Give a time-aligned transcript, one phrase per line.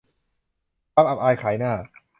[0.93, 1.73] ความอับอายขายหน้า